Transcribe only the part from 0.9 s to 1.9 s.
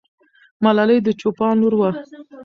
د چوپان لور وه.